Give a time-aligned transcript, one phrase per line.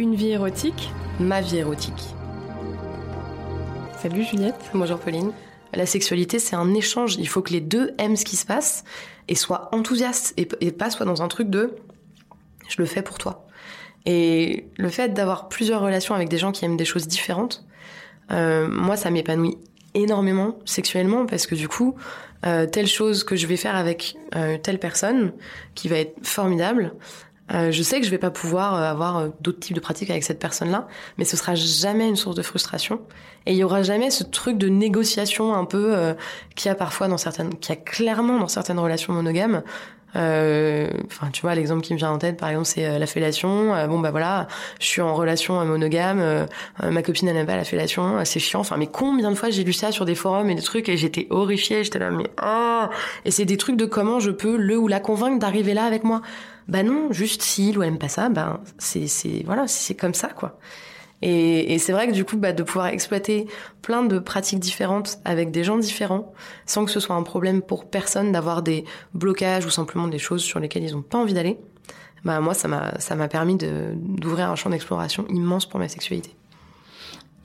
[0.00, 2.14] Une vie érotique Ma vie érotique.
[4.00, 4.70] Salut Juliette.
[4.72, 5.30] Bonjour Pauline.
[5.74, 7.16] La sexualité, c'est un échange.
[7.16, 8.84] Il faut que les deux aiment ce qui se passe
[9.28, 11.76] et soient enthousiastes et, pas soient dans un truc de
[12.66, 13.46] je le fais pour toi.
[14.06, 17.66] Et le fait d'avoir plusieurs relations avec des gens qui aiment des choses différentes,
[18.30, 19.58] euh, moi, ça m'épanouit
[19.92, 21.94] énormément sexuellement parce que du coup,
[22.46, 25.34] euh, telle chose que je vais faire avec euh, telle personne
[25.74, 26.94] qui va être formidable,
[27.52, 30.10] euh, je sais que je vais pas pouvoir euh, avoir euh, d'autres types de pratiques
[30.10, 30.86] avec cette personne-là,
[31.18, 33.00] mais ce sera jamais une source de frustration.
[33.46, 36.14] Et il y aura jamais ce truc de négociation un peu euh,
[36.54, 39.62] qu'il y a parfois dans certaines, qui a clairement dans certaines relations monogames.
[40.14, 43.86] Enfin, tu vois, l'exemple qui me vient en tête, par exemple, c'est la fellation.
[43.86, 44.48] bon, bah voilà,
[44.80, 46.46] je suis en relation monogame,
[46.82, 48.60] ma copine elle n'aime pas la fellation, c'est chiant.
[48.60, 50.96] Enfin, mais combien de fois j'ai lu ça sur des forums et des trucs et
[50.96, 52.84] j'étais horrifiée, j'étais là, mais oh
[53.24, 56.04] Et c'est des trucs de comment je peux le ou la convaincre d'arriver là avec
[56.04, 56.22] moi.
[56.68, 60.14] Bah non, juste s'il ou elle aime pas ça, ben c'est c'est voilà, c'est comme
[60.14, 60.58] ça quoi.
[61.22, 63.46] Et, et c'est vrai que du coup, bah, de pouvoir exploiter
[63.82, 66.32] plein de pratiques différentes avec des gens différents,
[66.66, 70.42] sans que ce soit un problème pour personne d'avoir des blocages ou simplement des choses
[70.42, 71.58] sur lesquelles ils n'ont pas envie d'aller,
[72.24, 76.30] bah moi ça m'a ça m'a permis d'ouvrir un champ d'exploration immense pour ma sexualité.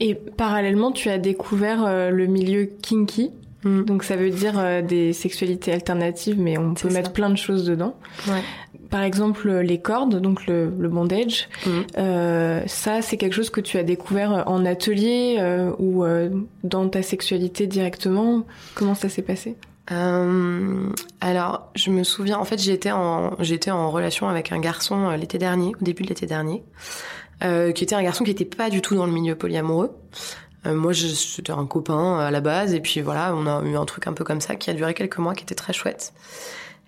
[0.01, 3.31] Et parallèlement, tu as découvert euh, le milieu kinky.
[3.63, 3.83] Mm.
[3.83, 7.65] Donc ça veut dire euh, des sexualités alternatives, mais on peut mettre plein de choses
[7.65, 7.95] dedans.
[8.27, 8.43] Ouais
[8.89, 11.83] par exemple les cordes, donc le, bondage, mhm.
[11.97, 16.29] euh, ça c'est quelque chose que tu as découvert en atelier euh, ou euh,
[16.63, 18.45] dans ta sexualité directement.
[18.73, 19.55] Comment ça s'est passé?
[19.87, 25.37] Alors, je me souviens, en fait, j'étais en, j'étais en relation avec un garçon l'été
[25.37, 26.63] dernier, au début de l'été dernier,
[27.41, 29.91] qui était un garçon qui était pas du tout dans le milieu polyamoureux.
[30.65, 34.07] moi, j'étais un copain à la base, et puis voilà, on a eu un truc
[34.07, 36.13] un peu comme ça qui a duré quelques mois, qui était très chouette.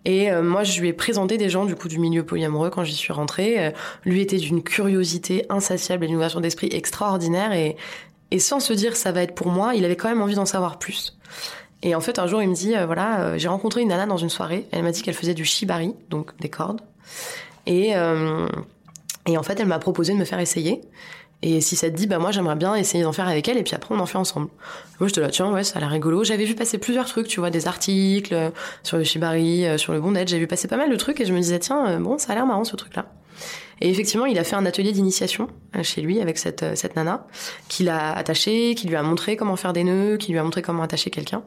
[0.05, 2.83] Et euh, moi, je lui ai présenté des gens du coup du milieu polyamoureux quand
[2.83, 3.67] j'y suis rentrée.
[3.67, 3.71] Euh,
[4.05, 7.51] lui était d'une curiosité insatiable et d'une ouverture d'esprit extraordinaire.
[7.53, 7.75] Et,
[8.31, 10.45] et sans se dire ça va être pour moi, il avait quand même envie d'en
[10.45, 11.17] savoir plus.
[11.83, 14.17] Et en fait, un jour, il me dit euh, voilà, j'ai rencontré une nana dans
[14.17, 14.67] une soirée.
[14.71, 16.81] Elle m'a dit qu'elle faisait du shibari, donc des cordes.
[17.65, 17.93] Et
[19.27, 20.81] et en fait, elle m'a proposé de me faire essayer.
[21.43, 23.63] Et si ça te dit, bah moi j'aimerais bien essayer d'en faire avec elle et
[23.63, 24.47] puis après on en fait ensemble.
[24.99, 26.23] Moi je te là, tiens, ouais, ça a l'air rigolo.
[26.23, 28.49] J'avais vu passer plusieurs trucs, tu vois, des articles euh,
[28.81, 30.29] sur le shibari, euh, sur le bondage.
[30.29, 32.31] J'avais vu passer pas mal de trucs et je me disais, tiens, euh, bon, ça
[32.31, 33.05] a l'air marrant ce truc-là.
[33.81, 35.47] Et effectivement, il a fait un atelier d'initiation
[35.83, 37.27] chez lui avec cette, cette nana,
[37.67, 40.63] qu'il a attaché, qui lui a montré comment faire des nœuds, qui lui a montré
[40.63, 41.43] comment attacher quelqu'un.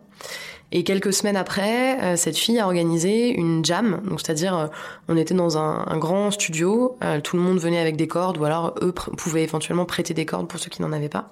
[0.73, 4.67] Et quelques semaines après, euh, cette fille a organisé une jam, donc c'est-à-dire euh,
[5.09, 8.39] on était dans un, un grand studio, euh, tout le monde venait avec des cordes,
[8.39, 11.31] ou alors eux pouvaient éventuellement prêter des cordes pour ceux qui n'en avaient pas.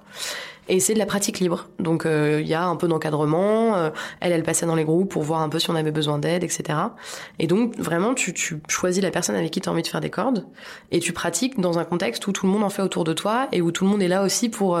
[0.69, 1.67] Et c'est de la pratique libre.
[1.79, 3.91] Donc il y a un peu d'encadrement.
[4.19, 6.43] elle, elle passait dans les groupes pour voir un peu si on avait besoin d'aide,
[6.43, 6.77] etc.
[7.39, 10.01] Et donc vraiment, tu, tu choisis la personne avec qui tu as envie de faire
[10.01, 10.45] des cordes
[10.91, 13.47] et tu pratiques dans un contexte où tout le monde en fait autour de toi
[13.51, 14.79] et où tout le monde est là aussi pour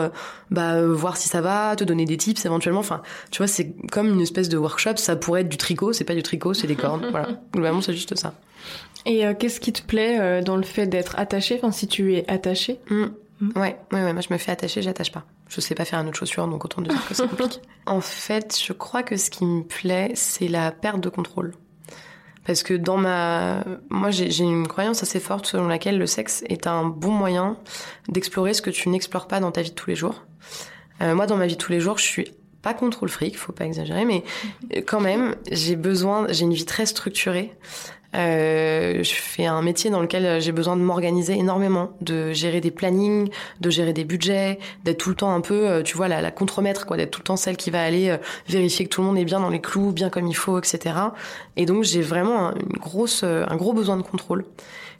[0.51, 2.79] bah, voir si ça va, te donner des tips éventuellement.
[2.79, 3.01] Enfin,
[3.31, 6.15] tu vois, c'est comme une espèce de workshop, ça pourrait être du tricot, c'est pas
[6.15, 7.05] du tricot, c'est des cordes.
[7.11, 7.29] voilà.
[7.53, 8.33] Globalement, c'est juste ça.
[9.05, 12.15] Et euh, qu'est-ce qui te plaît euh, dans le fait d'être attaché, enfin si tu
[12.15, 12.79] es attaché?
[12.89, 13.05] Mmh.
[13.39, 13.49] Mmh.
[13.55, 15.23] Ouais, ouais, ouais, moi je me fais attacher, j'attache pas.
[15.47, 17.59] Je sais pas faire une autre chaussure, donc autant dire que c'est compliqué.
[17.85, 21.53] en fait, je crois que ce qui me plaît, c'est la perte de contrôle.
[22.45, 26.67] Parce que dans ma, moi j'ai une croyance assez forte selon laquelle le sexe est
[26.67, 27.57] un bon moyen
[28.07, 30.23] d'explorer ce que tu n'explores pas dans ta vie de tous les jours.
[31.01, 32.31] Euh, moi, dans ma vie de tous les jours, je suis
[32.61, 34.23] pas contre le fric, faut pas exagérer, mais
[34.85, 37.53] quand même, j'ai besoin, j'ai une vie très structurée.
[38.15, 42.71] Euh, je fais un métier dans lequel j'ai besoin de m'organiser énormément, de gérer des
[42.71, 43.29] plannings,
[43.61, 46.31] de gérer des budgets, d'être tout le temps un peu, euh, tu vois, la, la
[46.31, 48.17] contremaître, quoi, d'être tout le temps celle qui va aller euh,
[48.47, 50.95] vérifier que tout le monde est bien dans les clous, bien comme il faut, etc.
[51.55, 54.45] Et donc j'ai vraiment une grosse, euh, un gros besoin de contrôle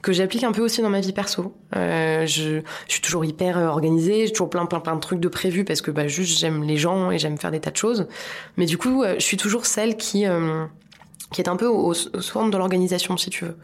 [0.01, 1.53] que j'applique un peu aussi dans ma vie perso.
[1.75, 5.27] Euh, je, je, suis toujours hyper organisée, j'ai toujours plein plein plein de trucs de
[5.27, 8.07] prévus parce que bah juste j'aime les gens et j'aime faire des tas de choses.
[8.57, 10.25] Mais du coup, je suis toujours celle qui
[11.31, 13.57] qui est un peu au, centre de l'organisation, si tu veux.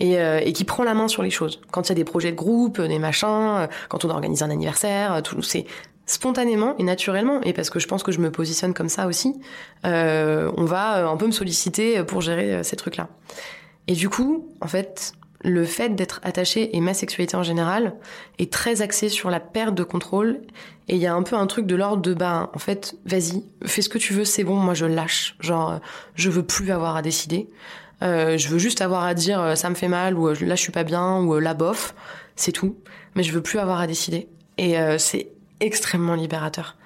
[0.00, 1.60] Et, euh, et, qui prend la main sur les choses.
[1.70, 4.48] Quand il y a des projets de groupe, des machins, euh, quand on organise un
[4.48, 5.66] anniversaire, tout c'est
[6.06, 9.38] spontanément et naturellement, et parce que je pense que je me positionne comme ça aussi,
[9.84, 13.08] euh, on va un peu me solliciter pour gérer ces trucs-là.
[13.88, 17.94] Et du coup, en fait, le fait d'être attaché et ma sexualité en général
[18.38, 20.40] est très axé sur la perte de contrôle
[20.88, 23.44] et il y a un peu un truc de l'ordre de bah en fait vas-y
[23.64, 25.36] fais ce que tu veux c'est bon moi je lâche.
[25.40, 25.80] Genre
[26.14, 27.48] je veux plus avoir à décider.
[28.02, 30.54] Euh, je veux juste avoir à dire euh, ça me fait mal ou euh, là
[30.54, 31.94] je suis pas bien ou là bof
[32.36, 32.76] c'est tout.
[33.14, 34.28] Mais je veux plus avoir à décider.
[34.58, 36.76] Et c'est extrêmement libérateur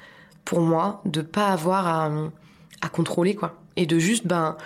[0.45, 2.11] pour moi de pas avoir à,
[2.83, 3.57] à contrôler quoi.
[3.75, 4.57] Et de juste ben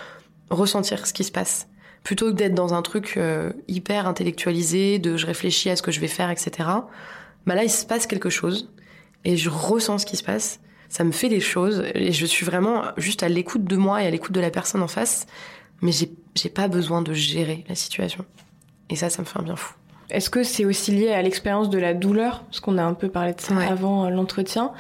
[0.51, 1.69] ressentir ce qui se passe
[2.09, 5.93] plutôt que d'être dans un truc euh, hyper intellectualisé, de je réfléchis à ce que
[5.93, 6.67] je vais faire, etc.
[7.45, 8.73] Bah là, il se passe quelque chose
[9.27, 10.59] et je ressens ce qui se passe.
[10.89, 14.07] Ça me fait des choses et je suis vraiment juste à l'écoute de moi et
[14.07, 15.27] à l'écoute de la personne en face.
[15.83, 18.25] Mais j'ai, pas besoin de gérer la situation.
[18.89, 19.75] Et ça, ça me fait un bien fou.
[20.11, 22.45] Est-ce que c'est aussi lié à l'expérience de la douleur?
[22.45, 24.73] Parce qu'on a un peu parlé de ça avant euh, l'entretien.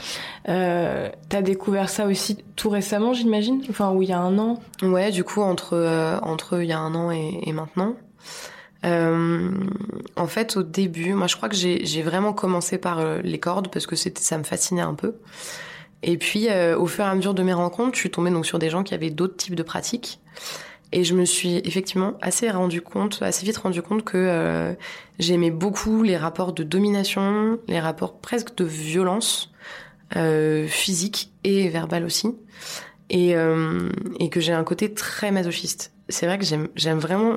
[0.48, 3.62] Euh, T'as découvert ça aussi tout récemment, j'imagine?
[3.68, 4.58] Enfin, où il y a un an?
[4.82, 7.94] Ouais, du coup, entre, euh, entre il y a un an et, et maintenant.
[8.86, 9.50] Euh,
[10.16, 13.68] en fait, au début, moi, je crois que j'ai vraiment commencé par euh, les cordes
[13.68, 15.16] parce que c'était, ça me fascinait un peu.
[16.02, 16.46] Et puis,
[16.78, 18.84] au fur et à mesure de mes rencontres, je suis tombée donc sur des gens
[18.84, 20.20] qui avaient d'autres types de pratiques.
[20.92, 24.74] Et je me suis effectivement assez rendu compte, assez vite rendu compte que euh,
[25.18, 29.52] j'aimais beaucoup les rapports de domination, les rapports presque de violence
[30.16, 32.34] euh, physique et verbale aussi,
[33.10, 35.92] et, euh, et que j'ai un côté très masochiste.
[36.08, 37.34] C'est vrai que j'aime vraiment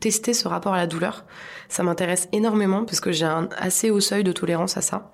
[0.00, 1.24] tester ce rapport à la douleur.
[1.68, 5.12] Ça m'intéresse énormément parce que j'ai un assez haut seuil de tolérance à ça.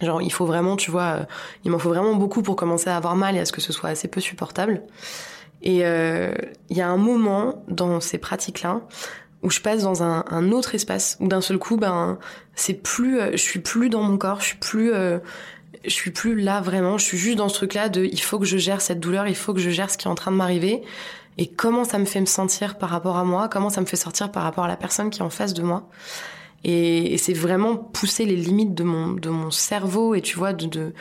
[0.00, 1.24] Genre, il faut vraiment, tu vois, euh,
[1.64, 3.72] il m'en faut vraiment beaucoup pour commencer à avoir mal et à ce que ce
[3.72, 4.82] soit assez peu supportable.
[5.64, 6.34] Et euh,
[6.68, 8.82] il y a un moment dans ces pratiques-là
[9.42, 12.18] où je passe dans un, un autre espace où d'un seul coup, ben,
[12.54, 15.18] c'est plus, euh, je suis plus dans mon corps, je suis plus, euh,
[15.84, 16.98] je suis plus là vraiment.
[16.98, 19.34] Je suis juste dans ce truc-là de, il faut que je gère cette douleur, il
[19.34, 20.82] faut que je gère ce qui est en train de m'arriver
[21.36, 23.96] et comment ça me fait me sentir par rapport à moi, comment ça me fait
[23.96, 25.88] sortir par rapport à la personne qui est en face de moi.
[26.62, 30.52] Et, et c'est vraiment pousser les limites de mon de mon cerveau et tu vois
[30.52, 30.94] de de,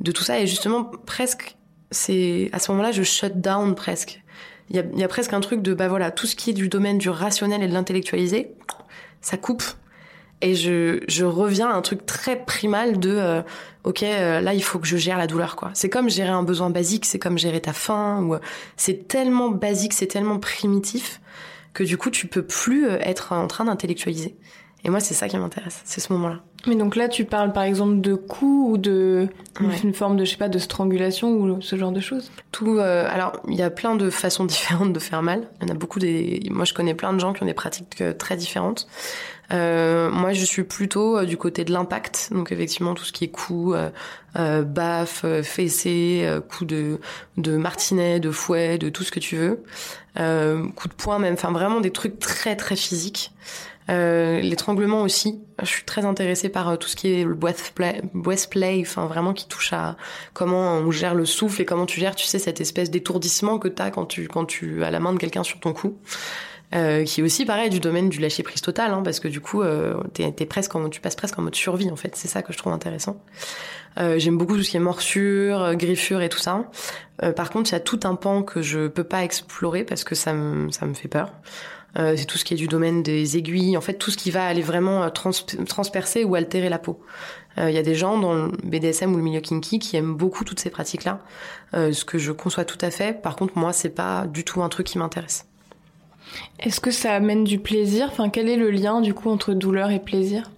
[0.00, 1.55] de tout ça et justement presque
[1.90, 4.22] c'est à ce moment-là, je shut down presque.
[4.70, 6.52] Il y a, y a, presque un truc de bah voilà, tout ce qui est
[6.52, 8.50] du domaine du rationnel et de l'intellectualisé,
[9.20, 9.62] ça coupe.
[10.42, 13.42] Et je, je reviens à un truc très primal de euh,
[13.84, 15.70] ok euh, là il faut que je gère la douleur quoi.
[15.72, 18.38] C'est comme gérer un besoin basique, c'est comme gérer ta faim ou euh,
[18.76, 21.22] c'est tellement basique, c'est tellement primitif
[21.72, 24.36] que du coup tu peux plus être en train d'intellectualiser.
[24.84, 26.40] Et moi c'est ça qui m'intéresse, c'est ce moment-là.
[26.66, 29.28] Mais donc là, tu parles par exemple de coups ou de
[29.60, 29.66] ouais.
[29.84, 32.30] une forme de je sais pas de strangulation ou ce genre de choses?
[32.50, 32.78] Tout.
[32.78, 35.48] Euh, alors il y a plein de façons différentes de faire mal.
[35.60, 36.40] Il y en a beaucoup des.
[36.50, 38.88] Moi je connais plein de gens qui ont des pratiques euh, très différentes.
[39.52, 42.30] Euh, moi je suis plutôt euh, du côté de l'impact.
[42.32, 43.90] Donc effectivement tout ce qui est coups, euh,
[44.36, 47.00] euh, baffes, fessées, coups de
[47.36, 49.62] de martinet, de fouet, de tout ce que tu veux.
[50.16, 51.34] coups de poing même.
[51.34, 53.32] Enfin vraiment des trucs très très physiques.
[53.88, 55.40] Euh, l'étranglement aussi.
[55.60, 59.32] Je suis très intéressée par euh, tout ce qui est le breath play, enfin vraiment
[59.32, 59.96] qui touche à
[60.32, 63.68] comment on gère le souffle et comment tu gères, tu sais, cette espèce d'étourdissement que
[63.68, 65.96] t'as quand tu quand tu as la main de quelqu'un sur ton cou.
[66.74, 69.40] Euh, qui est aussi pareil du domaine du lâcher prise total, hein, parce que du
[69.40, 72.16] coup, euh, t'es, t'es presque en, tu passes presque en mode survie en fait.
[72.16, 73.22] C'est ça que je trouve intéressant.
[73.98, 76.64] Euh, j'aime beaucoup tout ce qui est morsure, griffure et tout ça.
[77.22, 80.02] Euh, par contre, il y a tout un pan que je peux pas explorer parce
[80.02, 81.32] que ça me ça me fait peur.
[81.96, 84.30] Euh, c'est tout ce qui est du domaine des aiguilles, en fait tout ce qui
[84.30, 85.30] va aller vraiment euh, trans
[85.68, 87.00] transpercer ou altérer la peau.
[87.56, 90.14] Il euh, y a des gens dans le BDSM ou le milieu kinky qui aiment
[90.14, 91.20] beaucoup toutes ces pratiques-là,
[91.72, 93.22] ce que je conçois tout à fait.
[93.22, 95.46] Par contre, moi, c'est pas du tout un truc qui m'intéresse.
[96.58, 98.08] Est-ce que ça amène du plaisir?
[98.10, 100.50] Enfin, quel est le lien du coup entre douleur et plaisir?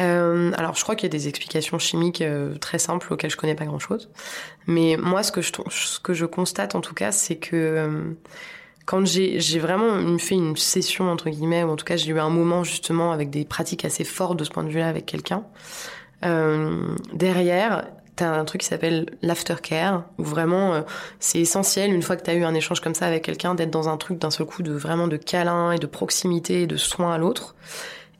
[0.00, 3.36] Euh, alors, je crois qu'il y a des explications chimiques euh, très simples auxquelles je
[3.36, 4.10] connais pas grand-chose.
[4.66, 8.02] Mais moi, ce que je, ce que je constate en tout cas, c'est que euh,
[8.88, 12.30] quand j'ai vraiment fait une session entre guillemets ou en tout cas j'ai eu un
[12.30, 15.44] moment justement avec des pratiques assez fortes de ce point de vue-là avec quelqu'un
[16.24, 17.84] euh, derrière
[18.16, 20.80] t'as un truc qui s'appelle l'aftercare où vraiment euh,
[21.20, 23.90] c'est essentiel une fois que t'as eu un échange comme ça avec quelqu'un d'être dans
[23.90, 27.12] un truc d'un seul coup de vraiment de câlin et de proximité et de soin
[27.12, 27.56] à l'autre.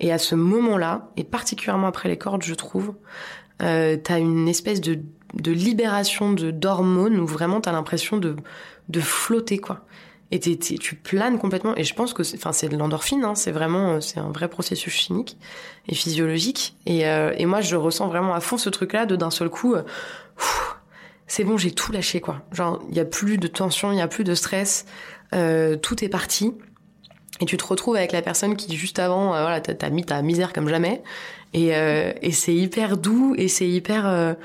[0.00, 2.92] Et à ce moment-là et particulièrement après les cordes je trouve
[3.62, 4.98] euh, t'as une espèce de
[5.32, 8.37] de libération de d'hormones où vraiment t'as l'impression de
[8.90, 9.87] de flotter quoi
[10.30, 11.75] et tu planes complètement.
[11.76, 14.49] Et je pense que enfin c'est de l'endorphine hein, c'est vraiment euh, c'est un vrai
[14.49, 15.38] processus chimique
[15.88, 16.76] et physiologique.
[16.85, 19.49] Et, euh, et moi je ressens vraiment à fond ce truc là de d'un seul
[19.49, 19.82] coup euh,
[21.26, 22.42] c'est bon j'ai tout lâché quoi.
[22.52, 24.85] Genre il y a plus de tension il y a plus de stress
[25.35, 26.52] euh, tout est parti.
[27.40, 30.20] Et tu te retrouves avec la personne qui juste avant euh, voilà t'as mis ta
[30.20, 31.02] misère comme jamais.
[31.54, 34.37] Et, euh, et c'est hyper doux et c'est hyper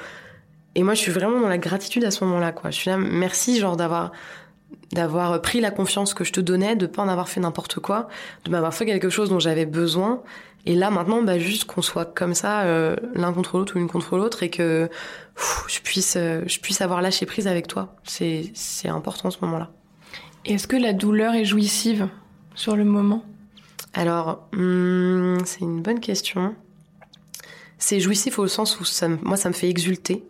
[0.76, 2.72] et moi je suis vraiment dans la gratitude à ce moment là quoi.
[2.72, 4.14] Je suis là merci genre d'avoir
[4.94, 8.08] d'avoir pris la confiance que je te donnais, de pas en avoir fait n'importe quoi,
[8.46, 10.22] de m'avoir fait quelque chose dont j'avais besoin.
[10.66, 13.90] Et là maintenant, bah juste qu'on soit comme ça, euh, l'un contre l'autre ou l'une
[13.90, 14.90] contre l'autre, et que
[15.36, 17.96] pff, je puisse, euh, je puisse avoir lâché prise avec toi.
[18.04, 19.72] C'est, c'est important ce moment-là.
[20.46, 22.08] Est-ce que la douleur est jouissive
[22.56, 23.24] sur le moment?
[23.94, 26.56] Alors, hum, c'est une bonne question.
[27.78, 30.26] C'est jouissif au sens où ça, moi, ça me fait exulter.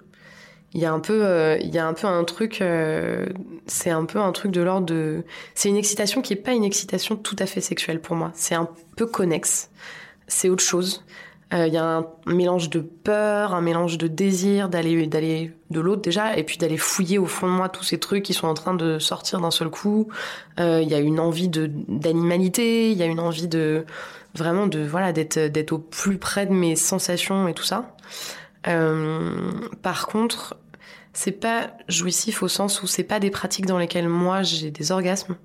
[0.73, 3.27] Il y a un peu euh, il y a un peu un truc euh,
[3.67, 6.63] c'est un peu un truc de l'ordre de c'est une excitation qui est pas une
[6.63, 8.31] excitation tout à fait sexuelle pour moi.
[8.33, 9.69] C'est un peu connexe.
[10.27, 11.05] C'est autre chose.
[11.53, 15.79] Euh, il y a un mélange de peur un mélange de désir d'aller d'aller de
[15.79, 18.47] l'autre déjà et puis d'aller fouiller au fond de moi tous ces trucs qui sont
[18.47, 20.07] en train de sortir d'un seul coup.
[20.57, 23.85] Il y a une envie de d'animalité il y a une envie de
[24.33, 27.95] vraiment de voilà d'être d'être au plus près de mes sensations et tout ça.
[28.67, 29.51] Euh,
[29.81, 30.57] par contre,
[31.13, 34.91] c'est pas jouissif au sens où c'est pas des pratiques dans lesquelles moi j'ai des
[34.91, 35.37] orgasmes.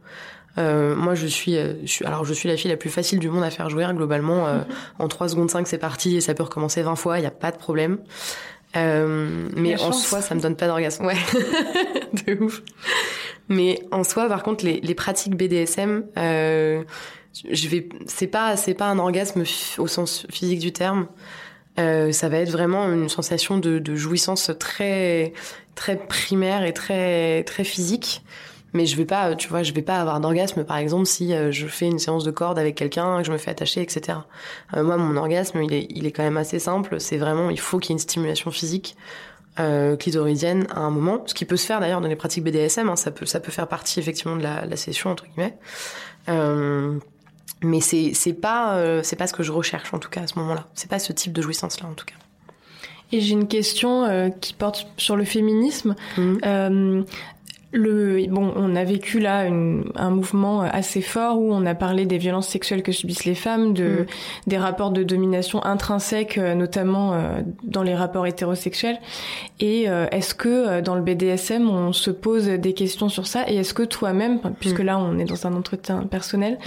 [0.56, 3.20] Euh, moi, je suis, euh, je suis, alors je suis la fille la plus facile
[3.20, 3.86] du monde à faire jouer.
[3.92, 4.58] Globalement, euh,
[4.98, 7.30] en 3 secondes 5, c'est parti et ça peut recommencer 20 fois, il y a
[7.30, 7.98] pas de problème.
[8.76, 11.06] Euh, mais en soi, ça me donne pas d'orgasme.
[11.06, 11.14] Ouais,
[12.26, 12.62] de ouf.
[13.48, 16.82] Mais en soi, par contre, les, les pratiques BDSM, euh,
[17.50, 19.44] je vais, c'est pas, c'est pas un orgasme
[19.78, 21.06] au sens physique du terme.
[21.78, 25.32] Euh, ça va être vraiment une sensation de, de, jouissance très
[25.74, 28.22] très primaire et très très physique.
[28.74, 31.50] Mais je vais pas, tu vois, je vais pas avoir d'orgasme par exemple si euh,
[31.50, 34.18] je fais une séance de corde avec quelqu'un, que je me fais attacher, etc.
[34.76, 37.00] Euh, moi, mon orgasme, il est, il est quand même assez simple.
[37.00, 38.96] C'est vraiment, il faut qu'il y ait une stimulation physique
[39.58, 42.88] euh, clitoridienne à un moment, ce qui peut se faire d'ailleurs dans les pratiques BDSM.
[42.90, 45.56] Hein, ça peut ça peut faire partie effectivement de la, la session entre guillemets.
[46.28, 46.98] Euh,
[47.62, 50.26] mais c'est c'est pas euh, c'est pas ce que je recherche en tout cas à
[50.26, 50.68] ce moment-là.
[50.74, 52.14] C'est pas ce type de jouissance là en tout cas.
[53.10, 55.96] Et j'ai une question euh, qui porte sur le féminisme.
[56.16, 56.36] Mmh.
[56.44, 57.02] Euh,
[57.70, 62.06] le, bon, on a vécu là une, un mouvement assez fort où on a parlé
[62.06, 64.06] des violences sexuelles que subissent les femmes, de, mmh.
[64.46, 68.98] des rapports de domination intrinsèques, euh, notamment euh, dans les rapports hétérosexuels.
[69.60, 73.44] Et euh, est-ce que dans le BDSM, on se pose des questions sur ça?
[73.50, 74.86] Et est-ce que toi-même, puisque mmh.
[74.86, 76.58] là on est dans un entretien personnel,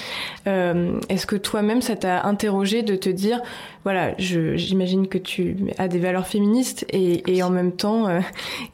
[0.45, 3.41] est-ce que toi-même ça t'a interrogé de te dire,
[3.83, 8.07] voilà, j'imagine que tu as des valeurs féministes et, et en même temps,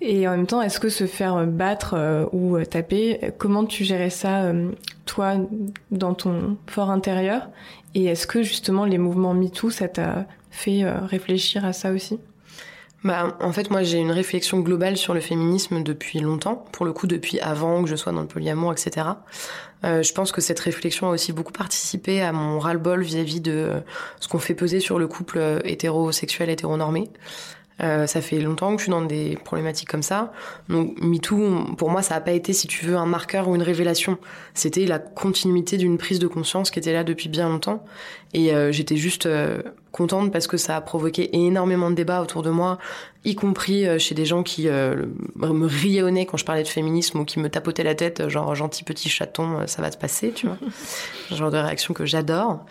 [0.01, 3.31] et en même temps, est-ce que se faire battre euh, ou taper.
[3.37, 4.71] Comment tu gérais ça, euh,
[5.05, 5.35] toi,
[5.91, 7.49] dans ton fort intérieur?
[7.95, 12.19] Et est-ce que justement les mouvements MeToo, ça t'a fait euh, réfléchir à ça aussi?
[13.03, 16.65] Bah, en fait, moi, j'ai une réflexion globale sur le féminisme depuis longtemps.
[16.71, 19.07] Pour le coup, depuis avant que je sois dans le polyamour, etc.
[19.83, 23.71] Euh, je pense que cette réflexion a aussi beaucoup participé à mon ras-le-bol vis-à-vis de
[24.19, 27.09] ce qu'on fait peser sur le couple hétérosexuel, hétéronormé.
[27.81, 30.31] Euh, ça fait longtemps que je suis dans des problématiques comme ça.
[30.69, 33.61] Donc MeToo, pour moi, ça n'a pas été, si tu veux, un marqueur ou une
[33.61, 34.17] révélation.
[34.53, 37.83] C'était la continuité d'une prise de conscience qui était là depuis bien longtemps.
[38.33, 42.43] Et euh, j'étais juste euh, contente parce que ça a provoqué énormément de débats autour
[42.43, 42.77] de moi,
[43.23, 46.67] y compris euh, chez des gens qui me riaient au nez quand je parlais de
[46.67, 50.31] féminisme ou qui me tapotaient la tête, genre gentil petit chaton, ça va se passer,
[50.31, 50.57] tu vois.
[51.31, 52.65] genre de réaction que j'adore.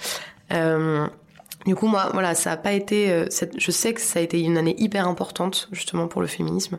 [1.67, 3.11] Du coup, moi, voilà, ça a pas été.
[3.11, 6.79] Euh, je sais que ça a été une année hyper importante justement pour le féminisme.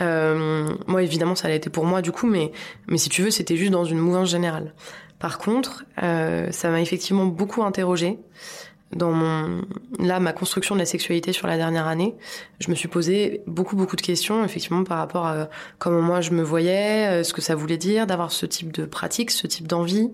[0.00, 2.50] Euh, moi, évidemment, ça l'a été pour moi du coup, mais
[2.88, 4.74] mais si tu veux, c'était juste dans une mouvance générale.
[5.18, 8.18] Par contre, euh, ça m'a effectivement beaucoup interrogée
[8.94, 9.62] dans mon
[9.98, 12.14] là ma construction de la sexualité sur la dernière année.
[12.60, 16.30] Je me suis posé beaucoup beaucoup de questions effectivement par rapport à comment moi je
[16.30, 19.66] me voyais, euh, ce que ça voulait dire d'avoir ce type de pratique, ce type
[19.66, 20.10] d'envie,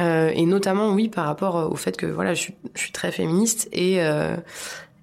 [0.00, 3.12] euh, et notamment, oui, par rapport au fait que voilà, je suis, je suis très
[3.12, 4.36] féministe et euh,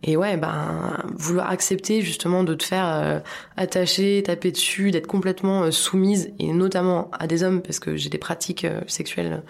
[0.01, 3.19] et ouais, ben vouloir accepter justement de te faire euh,
[3.57, 8.09] attacher, taper dessus, d'être complètement euh, soumise et notamment à des hommes parce que j'ai
[8.09, 9.43] des pratiques euh, sexuelles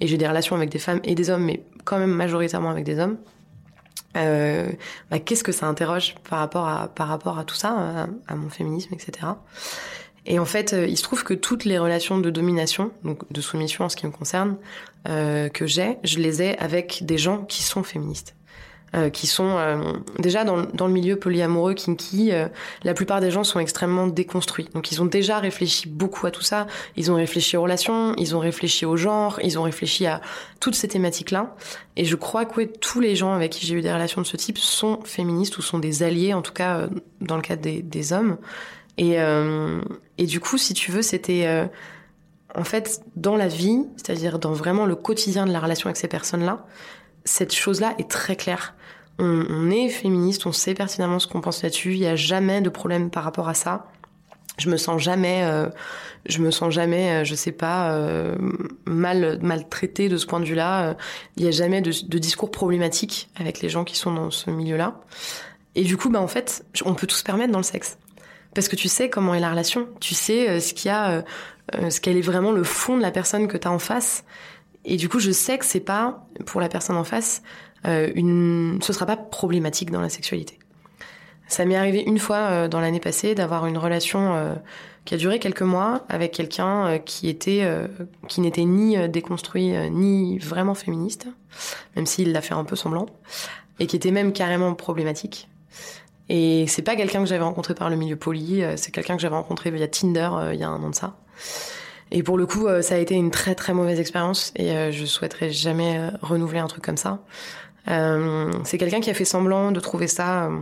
[0.00, 2.84] et j'ai des relations avec des femmes et des hommes, mais quand même majoritairement avec
[2.84, 3.16] des hommes.
[4.16, 4.70] Euh,
[5.10, 8.36] bah, qu'est-ce que ça interroge par rapport à par rapport à tout ça, à, à
[8.36, 9.28] mon féminisme, etc.
[10.26, 13.84] Et en fait, il se trouve que toutes les relations de domination, donc de soumission
[13.84, 14.56] en ce qui me concerne,
[15.04, 18.34] que j'ai, je les ai avec des gens qui sont féministes.
[18.94, 22.46] Euh, qui sont euh, déjà dans, dans, le milieu polyamoureux kinky, euh,
[22.84, 24.68] la plupart des gens sont extrêmement déconstruits.
[24.72, 26.66] Donc ils ont déjà réfléchi beaucoup à tout ça.
[26.96, 30.20] Ils ont réfléchi aux relations, ils ont réfléchi au genre, ils ont réfléchi à
[30.60, 31.56] toutes ces thématiques-là.
[31.96, 34.26] Et je crois que ouais, tous les gens avec qui j'ai eu des relations de
[34.26, 36.88] ce type sont féministes ou sont des alliés, en tout cas
[37.20, 38.36] dans le cas des, des hommes.
[38.96, 39.80] Et, euh,
[40.18, 41.66] et du coup, si tu veux, c'était euh,
[42.54, 46.08] en fait dans la vie, c'est-à-dire dans vraiment le quotidien de la relation avec ces
[46.08, 46.64] personnes-là,
[47.24, 48.74] cette chose-là est très claire.
[49.18, 51.94] On, est féministe, on sait pertinemment ce qu'on pense là-dessus.
[51.94, 53.86] Il n'y a jamais de problème par rapport à ça.
[54.58, 55.68] Je me sens jamais, euh,
[56.26, 58.36] je me sens jamais, euh, je sais pas, euh,
[58.86, 60.96] mal maltraitée de ce point de vue-là.
[61.36, 65.00] Il n'y a jamais de, discours problématique avec les gens qui sont dans ce milieu-là.
[65.76, 67.98] Et du coup, bah en fait, on peut tout se permettre dans le sexe
[68.54, 71.10] parce que tu sais comment est la relation, tu sais euh, ce qu'il y a,
[71.10, 71.22] euh,
[71.74, 74.24] euh, ce qu'elle est vraiment le fond de la personne que tu as en face.
[74.84, 77.42] Et du coup, je sais que c'est pas pour la personne en face
[77.84, 80.58] une, ce sera pas problématique dans la sexualité.
[81.48, 84.56] Ça m'est arrivé une fois dans l'année passée d'avoir une relation
[85.04, 87.68] qui a duré quelques mois avec quelqu'un qui était
[88.28, 91.26] qui n'était ni déconstruit ni vraiment féministe,
[91.94, 93.06] même s'il l'a fait un peu semblant,
[93.78, 95.50] et qui était même carrément problématique.
[96.30, 99.36] Et c'est pas quelqu'un que j'avais rencontré par le milieu poli, c'est quelqu'un que j'avais
[99.36, 101.18] rencontré via Tinder il y a un an de ça.
[102.10, 105.50] Et pour le coup, ça a été une très très mauvaise expérience et je souhaiterais
[105.50, 107.24] jamais renouveler un truc comme ça.
[107.88, 110.58] Euh, c'est quelqu'un qui a fait semblant de trouver ça euh,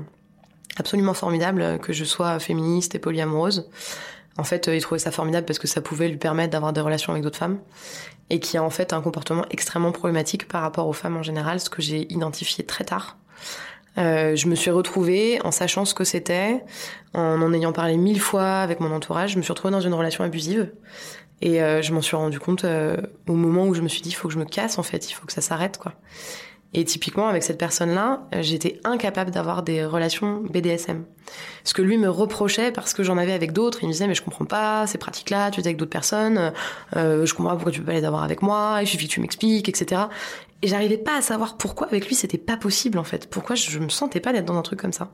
[0.77, 3.69] absolument formidable que je sois féministe et polyamoureuse.
[4.39, 6.81] En fait, euh, il trouvait ça formidable parce que ça pouvait lui permettre d'avoir des
[6.81, 7.59] relations avec d'autres femmes
[8.31, 11.61] et qui a en fait un comportement extrêmement problématique par rapport aux femmes en général,
[11.61, 13.19] ce que j'ai identifié très tard.
[13.99, 16.65] Euh, je me suis retrouvée en sachant ce que c'était,
[17.13, 19.33] en en ayant parlé mille fois avec mon entourage.
[19.33, 20.73] Je me suis retrouvée dans une relation abusive
[21.43, 22.97] et euh, je m'en suis rendu compte euh,
[23.29, 25.11] au moment où je me suis dit il faut que je me casse en fait,
[25.11, 25.93] il faut que ça s'arrête quoi.
[26.75, 31.05] Et typiquement, avec cette personne-là, j'étais incapable d'avoir des relations BDSM.
[31.65, 34.15] Ce que lui me reprochait parce que j'en avais avec d'autres, il me disait mais
[34.15, 36.53] je comprends pas ces pratiques-là, tu es avec d'autres personnes,
[36.97, 39.13] euh, je comprends pas pourquoi tu peux pas les avoir avec moi, il suffit que
[39.13, 40.03] tu m'expliques, etc.
[40.63, 43.79] Et j'arrivais pas à savoir pourquoi avec lui c'était pas possible en fait, pourquoi je
[43.79, 45.11] me sentais pas d'être dans un truc comme ça.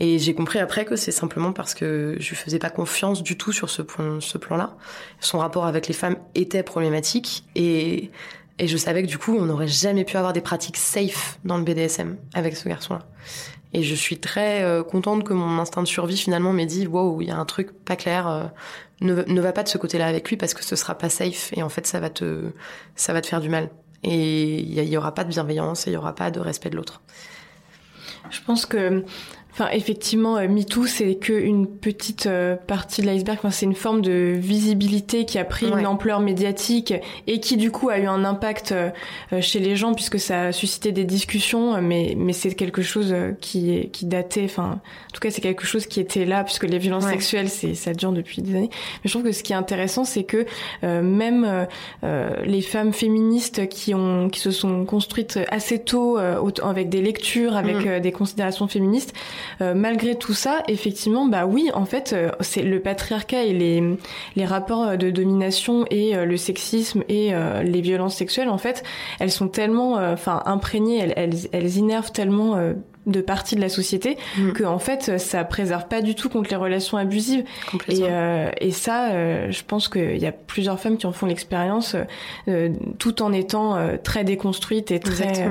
[0.00, 3.36] Et j'ai compris après que c'est simplement parce que je lui faisais pas confiance du
[3.36, 4.76] tout sur ce, point, ce plan-là.
[5.20, 8.10] Son rapport avec les femmes était problématique et
[8.60, 11.56] et je savais que du coup, on n'aurait jamais pu avoir des pratiques safe dans
[11.56, 13.00] le BDSM avec ce garçon-là.
[13.72, 17.22] Et je suis très euh, contente que mon instinct de survie finalement m'ait dit wow,
[17.22, 18.28] il y a un truc pas clair.
[18.28, 18.44] Euh,
[19.00, 21.54] ne, ne va pas de ce côté-là avec lui parce que ce sera pas safe
[21.54, 22.50] et en fait ça va te
[22.96, 23.70] ça va te faire du mal.
[24.02, 26.68] Et il y, y, aura pas de bienveillance et il y aura pas de respect
[26.68, 27.00] de l'autre.
[28.30, 29.04] Je pense que
[29.52, 33.38] Enfin, effectivement, euh, MeToo, c'est qu'une petite euh, partie de l'iceberg.
[33.38, 36.94] Enfin, c'est une forme de visibilité qui a pris une ampleur médiatique
[37.26, 38.90] et qui, du coup, a eu un impact euh,
[39.40, 41.80] chez les gens puisque ça a suscité des discussions.
[41.82, 44.44] Mais, mais c'est quelque chose qui, est, qui datait.
[44.44, 47.74] Enfin, en tout cas, c'est quelque chose qui était là puisque les violences sexuelles, c'est,
[47.74, 48.70] ça dure depuis des années.
[48.72, 50.46] Mais je trouve que ce qui est intéressant, c'est que
[50.82, 51.66] même
[52.02, 57.84] les femmes féministes qui ont, qui se sont construites assez tôt avec des lectures, avec
[57.84, 58.00] mm.
[58.00, 59.14] des considérations féministes,
[59.60, 63.82] euh, malgré tout ça, effectivement, bah oui, en fait, euh, c'est le patriarcat et les,
[64.36, 68.82] les rapports de domination et euh, le sexisme et les violences sexuelles, en fait,
[69.18, 72.56] elles sont tellement, enfin, imprégnées, elles, elles, elles, innervent tellement
[73.06, 74.52] de partie de la société mm.
[74.52, 77.44] que en fait ça préserve pas du tout contre les relations abusives.
[77.88, 78.02] Et,
[78.60, 79.10] et ça
[79.50, 81.96] je pense qu'il y a plusieurs femmes qui en font l'expérience
[82.98, 85.48] tout en étant très déconstruites et très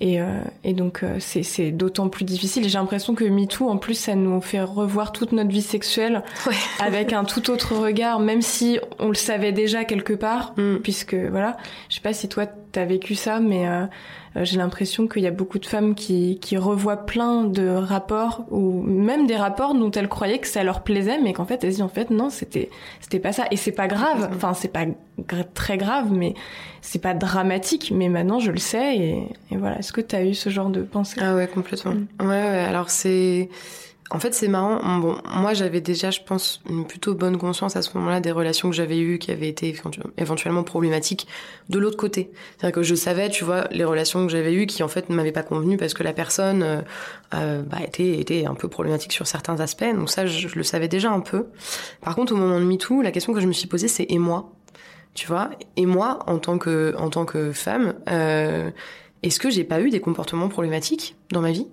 [0.00, 0.26] et, euh,
[0.62, 2.64] et donc euh, c'est d'autant plus difficile.
[2.64, 6.22] Et j'ai l'impression que MeToo, en plus, ça nous fait revoir toute notre vie sexuelle
[6.80, 10.76] avec un tout autre regard, même si on le savait déjà quelque part, mm.
[10.78, 11.56] puisque voilà,
[11.88, 13.84] je sais pas si toi t'as vécu ça, mais euh,
[14.36, 18.44] euh, j'ai l'impression qu'il y a beaucoup de femmes qui, qui revoient plein de rapports
[18.50, 21.70] ou même des rapports dont elles croyaient que ça leur plaisait, mais qu'en fait elles
[21.70, 24.30] disent en fait non, c'était c'était pas ça et c'est pas grave.
[24.34, 24.84] Enfin c'est pas
[25.54, 26.34] très grave, mais
[26.82, 27.92] c'est pas dramatique.
[27.94, 29.78] Mais maintenant je le sais et, et voilà.
[29.78, 31.20] Est-ce que tu as eu ce genre de pensée?
[31.22, 31.92] Ah ouais complètement.
[31.92, 32.06] Mm.
[32.20, 33.48] Ouais, ouais alors c'est
[34.10, 34.80] en fait, c'est marrant.
[35.00, 38.70] Bon, moi, j'avais déjà, je pense, une plutôt bonne conscience à ce moment-là des relations
[38.70, 39.74] que j'avais eues qui avaient été
[40.16, 41.26] éventuellement problématiques
[41.68, 42.30] de l'autre côté.
[42.56, 45.14] C'est-à-dire que je savais, tu vois, les relations que j'avais eues qui, en fait, ne
[45.14, 46.80] m'avaient pas convenu parce que la personne euh,
[47.34, 49.94] euh, bah, était, était un peu problématique sur certains aspects.
[49.94, 51.46] Donc ça, je, le savais déjà un peu.
[52.00, 54.18] Par contre, au moment de MeToo, la question que je me suis posée, c'est et
[54.18, 54.52] moi?
[55.12, 55.50] Tu vois?
[55.76, 58.70] Et moi, en tant que, en tant que femme, euh,
[59.22, 61.66] est-ce que j'ai pas eu des comportements problématiques dans ma vie?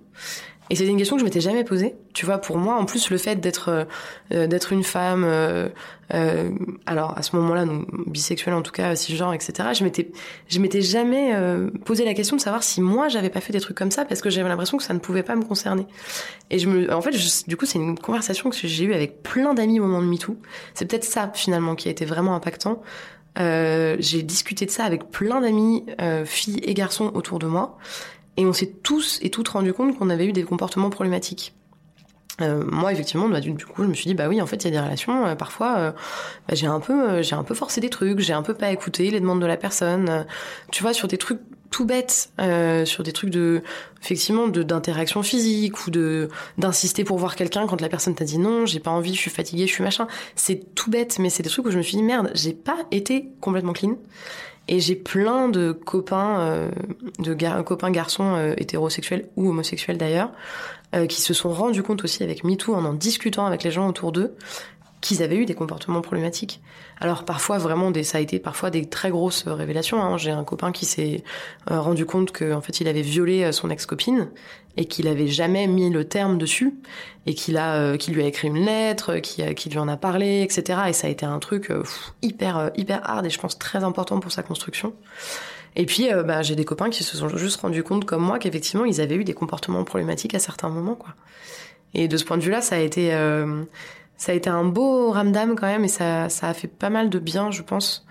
[0.70, 1.94] Et c'était une question que je m'étais jamais posée.
[2.12, 3.86] Tu vois, pour moi, en plus, le fait d'être
[4.32, 5.68] euh, d'être une femme, euh,
[6.14, 6.50] euh,
[6.86, 7.64] alors à ce moment-là,
[8.06, 9.70] bisexuelle en tout cas, cisgenre, etc.
[9.74, 10.10] Je m'étais
[10.48, 13.60] je m'étais jamais euh, posé la question de savoir si moi j'avais pas fait des
[13.60, 15.86] trucs comme ça parce que j'avais l'impression que ça ne pouvait pas me concerner.
[16.50, 17.14] Et je me, en fait,
[17.46, 20.36] du coup, c'est une conversation que j'ai eue avec plein d'amis au moment de MeToo.
[20.74, 22.82] C'est peut-être ça finalement qui a été vraiment impactant.
[23.38, 27.76] Euh, j'ai discuté de ça avec plein d'amis, euh, filles et garçons autour de moi,
[28.36, 31.54] et on s'est tous et toutes rendu compte qu'on avait eu des comportements problématiques.
[32.42, 34.64] Euh, moi effectivement bah, du, coup je me suis dit bah oui en fait il
[34.64, 35.92] y a des relations euh, parfois euh,
[36.46, 38.70] bah, j'ai un peu euh, j'ai un peu forcé des trucs j'ai un peu pas
[38.70, 40.26] écouté les demandes de la personne.
[40.70, 42.30] Tu vois sur des trucs tout bêtes
[42.84, 43.62] sur des trucs de
[44.02, 48.38] effectivement de d'interaction physique ou de d'insister pour voir quelqu'un quand la personne t'a dit
[48.38, 50.06] non j'ai pas envie je suis fatiguée je suis machin.
[50.34, 52.76] C'est tout bête mais c'est des trucs où je me suis dit merde j'ai pas
[52.90, 53.96] été complètement clean
[54.68, 56.70] et j'ai plein de copains, euh,
[57.18, 60.30] de copains garçons euh, hétérosexuels ou homosexuels d'ailleurs,
[60.94, 63.88] euh, qui se sont rendus compte aussi avec MeToo en en discutant avec les gens
[63.88, 64.34] autour d'eux,
[65.00, 66.60] qu'ils avaient eu des comportements problématiques.
[67.00, 70.02] Alors parfois vraiment des, ça a été parfois des très grosses révélations.
[70.02, 70.16] Hein.
[70.16, 71.22] J'ai un copain qui s'est
[71.68, 74.28] rendu compte qu'en fait il avait violé son ex-copine
[74.76, 76.74] et qu'il avait jamais mis le terme dessus
[77.26, 79.96] et qu'il a, euh, qu'il lui a écrit une lettre, qu'il qui lui en a
[79.96, 80.80] parlé, etc.
[80.88, 81.72] Et ça a été un truc
[82.22, 84.94] hyper hyper hard et je pense très important pour sa construction.
[85.78, 88.86] Et puis, bah, j'ai des copains qui se sont juste rendus compte, comme moi, qu'effectivement,
[88.86, 91.14] ils avaient eu des comportements problématiques à certains moments, quoi.
[91.92, 93.10] Et de ce point de vue-là, ça a été,
[94.16, 97.10] ça a été un beau ramdam quand même et ça, ça a fait pas mal
[97.10, 98.06] de bien, je pense.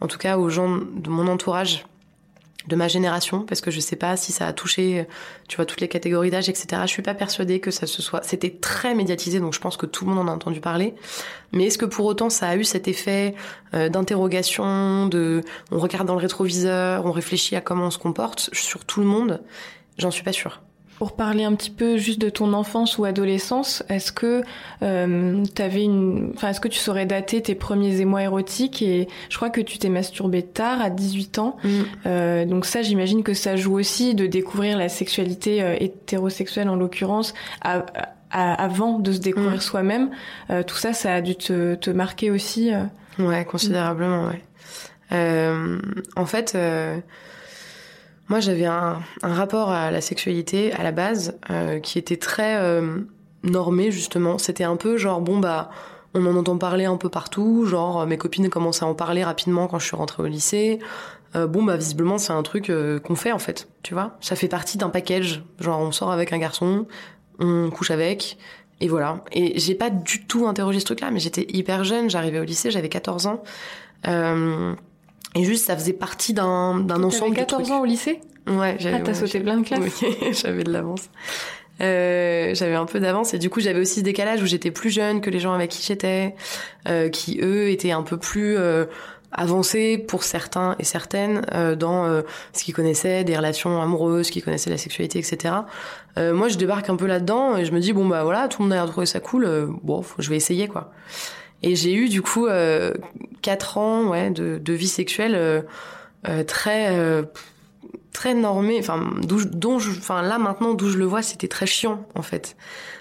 [0.00, 1.86] En tout cas, aux gens de mon entourage,
[2.68, 5.06] de ma génération, parce que je sais pas si ça a touché,
[5.48, 6.82] tu vois, toutes les catégories d'âge, etc.
[6.82, 8.22] Je suis pas persuadée que ça se soit.
[8.24, 10.94] C'était très médiatisé, donc je pense que tout le monde en a entendu parler.
[11.52, 13.34] Mais est-ce que pour autant ça a eu cet effet
[13.74, 18.50] euh, d'interrogation, de, on regarde dans le rétroviseur, on réfléchit à comment on se comporte
[18.52, 19.42] sur tout le monde?
[19.98, 20.60] J'en suis pas sûre.
[20.98, 24.42] Pour parler un petit peu juste de ton enfance ou adolescence, est-ce que
[24.82, 29.36] euh, avais une, enfin, est-ce que tu saurais dater tes premiers émois érotiques Et je
[29.36, 31.58] crois que tu t'es masturbé tard, à 18 ans.
[31.62, 31.68] Mm.
[32.06, 36.76] Euh, donc ça, j'imagine que ça joue aussi de découvrir la sexualité euh, hétérosexuelle en
[36.76, 37.34] l'occurrence
[38.30, 39.60] avant de se découvrir mm.
[39.60, 40.10] soi-même.
[40.48, 42.72] Euh, tout ça, ça a dû te, te marquer aussi.
[42.72, 42.84] Euh?
[43.18, 44.42] Ouais, considérablement, ouais.
[46.16, 46.56] en fait
[48.28, 52.56] moi, j'avais un, un, rapport à la sexualité à la base euh, qui était très
[52.56, 52.98] euh,
[53.42, 54.38] normé justement.
[54.38, 55.70] C'était un peu genre bon bah
[56.14, 57.66] on en entend parler un peu partout.
[57.66, 60.80] Genre mes copines commençaient à en parler rapidement quand je suis rentrée au lycée.
[61.34, 63.68] Euh, bon bah visiblement c'est un truc euh, qu'on fait en fait.
[63.82, 65.42] Tu vois, ça fait partie d'un package.
[65.60, 66.86] Genre on sort avec un garçon,
[67.38, 68.38] on couche avec.
[68.80, 69.24] Et voilà.
[69.32, 72.70] Et j'ai pas du tout interrogé ce truc-là, mais j'étais hyper jeune, j'arrivais au lycée,
[72.70, 73.42] j'avais 14 ans.
[74.06, 74.74] Euh,
[75.36, 78.20] et juste, ça faisait partie d'un, d'un ensemble 14 ans au lycée?
[78.48, 78.96] Ouais, j'avais.
[78.96, 81.10] Ah, t'as sauté plein de classes Oui, j'avais de l'avance.
[81.82, 84.88] Euh, j'avais un peu d'avance et du coup j'avais aussi ce décalage où j'étais plus
[84.88, 86.34] jeune que les gens avec qui j'étais,
[86.88, 88.86] euh, qui eux étaient un peu plus euh,
[89.30, 92.22] avancés pour certains et certaines euh, dans euh,
[92.54, 95.54] ce qu'ils connaissaient des relations amoureuses, qui connaissaient la sexualité, etc.
[96.16, 98.62] Euh, moi je débarque un peu là-dedans et je me dis bon bah voilà tout
[98.62, 99.46] le monde a l'air de trouver ça cool,
[99.82, 100.92] bon je vais essayer quoi.
[101.66, 102.94] Et j'ai eu du coup euh,
[103.42, 105.62] quatre ans ouais, de, de vie sexuelle euh,
[106.28, 107.24] euh très euh,
[108.12, 108.78] très normée.
[108.78, 112.56] Enfin, dont je, enfin là maintenant d'où je le vois, c'était très chiant en fait.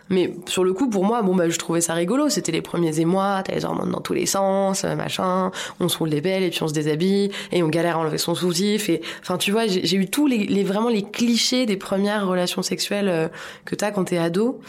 [0.09, 2.27] Mais sur le coup, pour moi, bon bah je trouvais ça rigolo.
[2.29, 5.51] C'était les premiers émois, t'as les hormones dans tous les sens, machin.
[5.79, 8.17] On se roule les belles et puis on se déshabille et on galère à enlever
[8.17, 8.89] son soutif.
[8.89, 12.63] Et enfin, tu vois, j'ai eu tous les, les, vraiment les clichés des premières relations
[12.63, 13.29] sexuelles
[13.63, 14.59] que t'as quand t'es ado.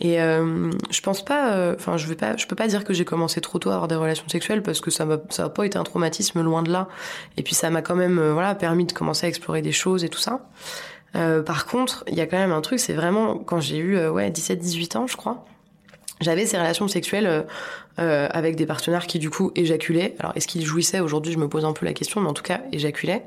[0.00, 2.94] Et euh, je pense pas, euh, enfin je vais pas, je peux pas dire que
[2.94, 5.48] j'ai commencé trop tôt à avoir des relations sexuelles parce que ça m'a, ça a
[5.50, 6.88] pas été un traumatisme loin de là.
[7.36, 10.02] Et puis ça m'a quand même, euh, voilà, permis de commencer à explorer des choses
[10.02, 10.48] et tout ça.
[11.16, 14.08] Euh, par contre, il y a quand même un truc, c'est vraiment quand j'ai eu
[14.08, 15.44] ouais 17-18 ans, je crois.
[16.22, 17.46] J'avais ces relations sexuelles
[17.96, 20.16] avec des partenaires qui du coup éjaculaient.
[20.18, 22.42] Alors est-ce qu'ils jouissaient Aujourd'hui, je me pose un peu la question, mais en tout
[22.42, 23.24] cas éjaculaient.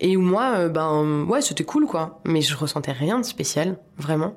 [0.00, 4.34] Et où moi, ben ouais, c'était cool quoi, mais je ressentais rien de spécial, vraiment.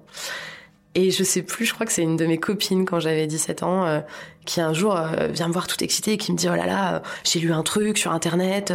[0.98, 3.64] Et je sais plus, je crois que c'est une de mes copines quand j'avais 17
[3.64, 4.00] ans euh,
[4.46, 6.66] qui un jour euh, vient me voir tout excitée et qui me dit oh là
[6.66, 8.74] là, euh, j'ai lu un truc sur internet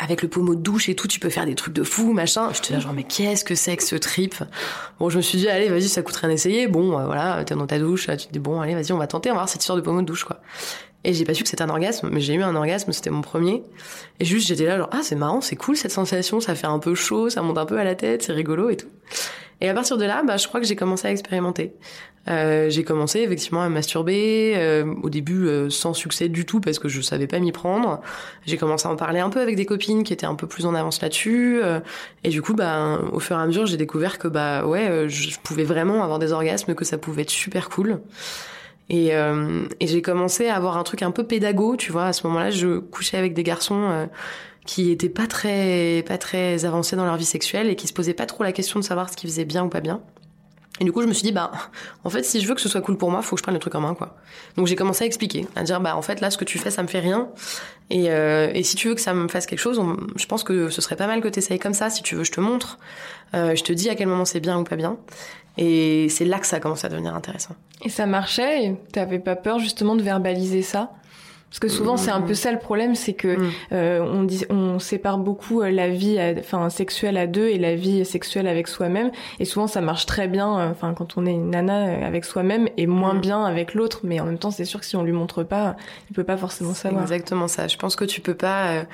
[0.00, 2.50] avec le pommeau de douche et tout, tu peux faire des trucs de fou, machin.
[2.52, 4.34] Je te dis genre mais qu'est-ce que c'est que ce trip?
[4.98, 6.66] Bon, je me suis dit allez, vas-y, ça coûte rien d'essayer.
[6.66, 9.30] Bon, voilà, t'es dans ta douche, tu te dis bon, allez, vas-y, on va tenter,
[9.30, 10.40] on va voir cette histoire de pommeau de douche quoi.
[11.04, 13.22] Et j'ai pas su que c'était un orgasme, mais j'ai eu un orgasme, c'était mon
[13.22, 13.62] premier.
[14.18, 16.80] Et juste j'étais là genre ah c'est marrant, c'est cool cette sensation, ça fait un
[16.80, 18.88] peu chaud, ça monte un peu à la tête, c'est rigolo et tout.
[19.60, 21.74] Et à partir de là, bah, je crois que j'ai commencé à expérimenter.
[22.28, 26.78] Euh, j'ai commencé effectivement à masturber, euh, au début euh, sans succès du tout parce
[26.78, 28.00] que je savais pas m'y prendre.
[28.46, 30.66] J'ai commencé à en parler un peu avec des copines qui étaient un peu plus
[30.66, 31.60] en avance là-dessus.
[32.24, 35.38] Et du coup, bah, au fur et à mesure, j'ai découvert que bah ouais, je
[35.38, 38.00] pouvais vraiment avoir des orgasmes, que ça pouvait être super cool.
[38.90, 42.06] Et, et j'ai commencé à avoir un truc un peu pédago, tu vois.
[42.06, 44.08] À ce moment-là, je couchais avec des garçons
[44.66, 48.14] qui étaient pas très pas très avancés dans leur vie sexuelle et qui se posaient
[48.14, 50.02] pas trop la question de savoir ce qu'ils faisaient bien ou pas bien.
[50.80, 51.50] Et du coup, je me suis dit, bah,
[52.04, 53.54] en fait, si je veux que ce soit cool pour moi, faut que je prenne
[53.54, 54.16] le truc en main, quoi.
[54.56, 56.70] Donc j'ai commencé à expliquer, à dire, bah, en fait, là, ce que tu fais,
[56.70, 57.28] ça me fait rien.
[57.90, 59.80] Et, euh, et si tu veux que ça me fasse quelque chose,
[60.16, 61.90] je pense que ce serait pas mal que tu essayes comme ça.
[61.90, 62.78] Si tu veux, je te montre.
[63.34, 64.96] Euh, je te dis à quel moment c'est bien ou pas bien.
[65.56, 67.56] Et c'est là que ça a commencé à devenir intéressant.
[67.84, 70.92] Et ça marchait et t'avais pas peur justement de verbaliser ça?
[71.50, 73.50] Parce que souvent c'est un peu ça le problème, c'est que mm.
[73.72, 77.74] euh, on, dit, on sépare beaucoup euh, la vie, enfin sexuelle à deux et la
[77.74, 79.10] vie sexuelle avec soi-même.
[79.40, 82.26] Et souvent ça marche très bien, euh, enfin quand on est une nana euh, avec
[82.26, 83.20] soi-même et moins mm.
[83.20, 84.00] bien avec l'autre.
[84.04, 85.76] Mais en même temps, c'est sûr que si on lui montre pas,
[86.10, 87.02] il peut pas forcément savoir.
[87.02, 87.66] Exactement ça.
[87.66, 88.84] Je pense que tu peux pas,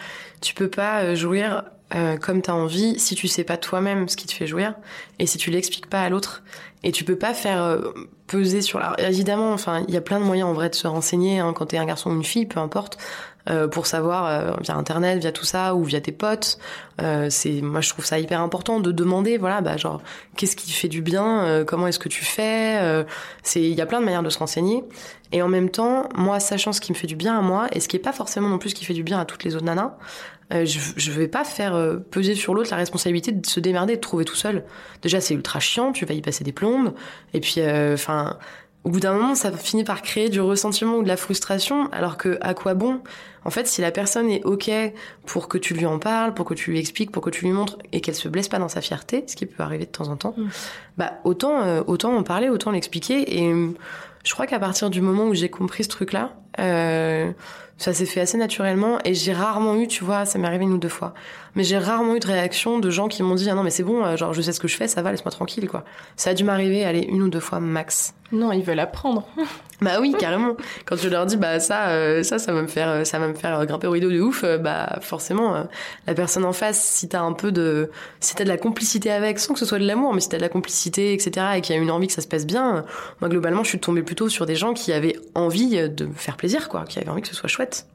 [0.41, 1.65] tu peux pas jouir
[1.95, 4.75] euh, comme t'as envie si tu sais pas toi-même ce qui te fait jouir
[5.19, 6.43] et si tu l'expliques pas à l'autre.
[6.85, 7.93] Et tu peux pas faire euh,
[8.27, 8.95] peser sur la...
[8.99, 11.67] Évidemment, enfin, il y a plein de moyens en vrai de se renseigner hein, quand
[11.67, 12.99] t'es un garçon ou une fille, peu importe.
[13.51, 16.59] Euh, pour savoir euh, via internet, via tout ça ou via tes potes.
[17.29, 20.01] C'est moi je trouve ça hyper important de demander voilà bah genre
[20.37, 23.05] qu'est-ce qui fait du bien, comment est-ce que tu fais.
[23.43, 24.85] c'est il y a plein de manières de se renseigner
[25.33, 27.81] et en même temps moi sachant ce qui me fait du bien à moi et
[27.81, 29.57] ce qui est pas forcément non plus ce qui fait du bien à toutes les
[29.57, 29.97] autres nanas.
[30.51, 34.25] je, je vais pas faire peser sur l'autre la responsabilité de se démerder, de trouver
[34.25, 34.65] tout seul.
[35.03, 36.53] Déjà, c'est ultra chiant, tu vas y passer des
[37.33, 37.61] Et puis,
[37.93, 38.39] enfin,
[38.85, 42.19] au bout d'un moment, ça finit par créer du ressentiment ou de la frustration, alors
[42.19, 43.01] que à quoi bon?
[43.45, 44.71] En fait, si la personne est ok
[45.27, 47.53] pour que tu lui en parles, pour que tu lui expliques, pour que tu lui
[47.53, 50.09] montres et qu'elle se blesse pas dans sa fierté, ce qui peut arriver de temps
[50.09, 50.49] en temps, mm.
[50.99, 53.39] bah autant euh, autant en parler, autant l'expliquer.
[53.39, 53.71] Et euh,
[54.25, 57.33] je crois qu'à partir du moment où j'ai compris ce truc-là, euh,
[57.77, 60.73] ça s'est fait assez naturellement et j'ai rarement eu, tu vois, ça m'est arrivé une
[60.73, 61.13] ou deux fois,
[61.57, 63.83] mais j'ai rarement eu de réaction de gens qui m'ont dit ah non mais c'est
[63.83, 65.85] bon, euh, genre je sais ce que je fais, ça va, laisse-moi tranquille quoi.
[66.17, 68.15] Ça a dû m'arriver, aller une ou deux fois max.
[68.33, 69.29] Non, ils veulent apprendre.
[69.81, 70.57] bah oui, carrément.
[70.87, 73.35] Quand je leur dis bah ça, euh, ça, ça va me faire, ça va me
[73.35, 75.67] faire grimper au rideau de ouf, euh, bah forcément
[76.07, 77.91] la personne en face, si t'as un peu de,
[78.21, 80.39] si t'as de la complicité avec, sans que ce soit de l'amour, mais si t'as
[80.39, 81.47] de la complicité, etc.
[81.57, 82.85] et qu'il y a une envie que ça se passe bien,
[83.21, 86.37] moi globalement je suis tombée plutôt sur des gens qui avaient envie de me faire
[86.37, 87.87] plaisir quoi, qui avaient envie que ce soit chouette.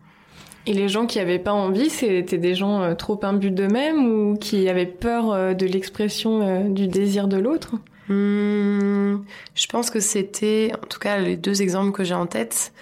[0.65, 4.37] Et les gens qui avaient pas envie, c'était des gens euh, trop imbus d'eux-mêmes ou
[4.37, 7.75] qui avaient peur euh, de l'expression euh, du désir de l'autre?
[8.07, 9.17] Hmm,
[9.55, 12.73] Je pense que c'était, en tout cas les deux exemples que j'ai en tête,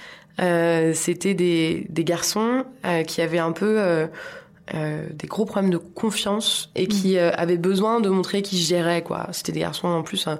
[0.94, 2.64] c'était des, des garçons
[3.08, 4.08] qui avaient un peu
[4.72, 7.32] des gros problèmes de confiance et qui mm.
[7.34, 9.28] avaient besoin de montrer qu'ils géraient quoi.
[9.32, 10.40] C'était des garçons en plus un